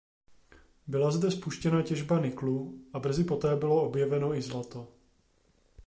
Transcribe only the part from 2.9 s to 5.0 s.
a brzy poté bylo objeveno i zlato.